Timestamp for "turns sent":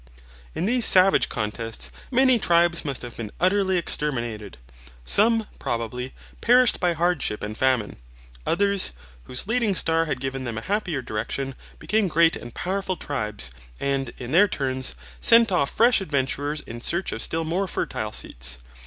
14.47-15.51